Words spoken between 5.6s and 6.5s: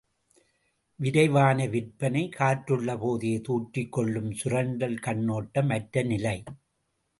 அற்ற நிலை.